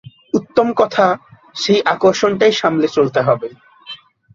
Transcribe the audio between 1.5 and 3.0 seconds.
সেই আকর্ষণটাই সামলে